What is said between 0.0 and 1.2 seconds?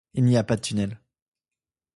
Il n'y a pas de tunnel.